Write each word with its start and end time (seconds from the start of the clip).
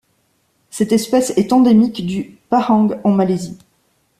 Cette 0.71 0.93
espèce 0.93 1.29
est 1.37 1.53
endémique 1.53 2.07
du 2.07 2.39
Pahang 2.49 2.99
en 3.03 3.11
Malaisie. 3.11 3.59